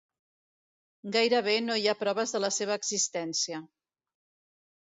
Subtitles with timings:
[1.15, 3.63] Gairebé no hi ha proves de la seva existència.